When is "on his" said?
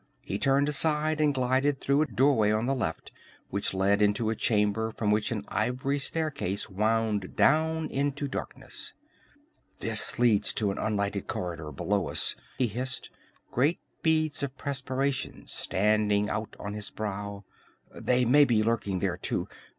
16.59-16.89